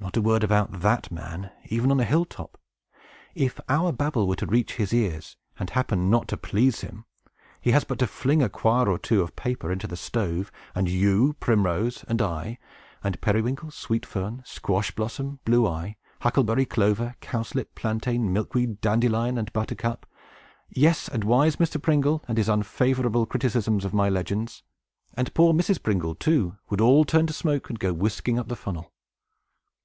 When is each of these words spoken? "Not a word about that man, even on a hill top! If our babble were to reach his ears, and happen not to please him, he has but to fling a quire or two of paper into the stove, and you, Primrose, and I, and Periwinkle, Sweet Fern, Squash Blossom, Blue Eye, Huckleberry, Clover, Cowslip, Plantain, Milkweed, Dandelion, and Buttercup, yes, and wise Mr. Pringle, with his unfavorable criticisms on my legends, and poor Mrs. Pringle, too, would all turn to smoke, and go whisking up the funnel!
"Not 0.00 0.16
a 0.16 0.20
word 0.22 0.42
about 0.44 0.80
that 0.80 1.10
man, 1.12 1.50
even 1.68 1.90
on 1.92 1.98
a 2.00 2.04
hill 2.04 2.24
top! 2.24 2.58
If 3.34 3.58
our 3.68 3.90
babble 3.92 4.26
were 4.26 4.34
to 4.36 4.44
reach 4.46 4.74
his 4.74 4.92
ears, 4.92 5.36
and 5.56 5.70
happen 5.70 6.10
not 6.10 6.26
to 6.28 6.36
please 6.36 6.80
him, 6.82 7.04
he 7.60 7.70
has 7.70 7.84
but 7.84 8.00
to 8.00 8.06
fling 8.08 8.42
a 8.42 8.48
quire 8.50 8.88
or 8.88 8.98
two 8.98 9.22
of 9.22 9.34
paper 9.36 9.70
into 9.72 9.86
the 9.86 9.96
stove, 9.96 10.50
and 10.74 10.90
you, 10.90 11.34
Primrose, 11.38 12.04
and 12.08 12.20
I, 12.20 12.58
and 13.04 13.20
Periwinkle, 13.20 13.70
Sweet 13.70 14.04
Fern, 14.04 14.42
Squash 14.44 14.90
Blossom, 14.90 15.38
Blue 15.44 15.66
Eye, 15.66 15.96
Huckleberry, 16.20 16.66
Clover, 16.66 17.14
Cowslip, 17.20 17.74
Plantain, 17.76 18.30
Milkweed, 18.32 18.80
Dandelion, 18.80 19.38
and 19.38 19.50
Buttercup, 19.52 20.06
yes, 20.68 21.08
and 21.08 21.22
wise 21.24 21.56
Mr. 21.56 21.80
Pringle, 21.80 22.22
with 22.28 22.36
his 22.36 22.48
unfavorable 22.48 23.26
criticisms 23.26 23.84
on 23.86 23.92
my 23.94 24.08
legends, 24.10 24.64
and 25.14 25.32
poor 25.34 25.54
Mrs. 25.54 25.80
Pringle, 25.82 26.16
too, 26.16 26.56
would 26.68 26.80
all 26.80 27.04
turn 27.04 27.26
to 27.28 27.32
smoke, 27.32 27.70
and 27.70 27.78
go 27.78 27.92
whisking 27.92 28.38
up 28.40 28.48
the 28.48 28.56
funnel! 28.56 28.90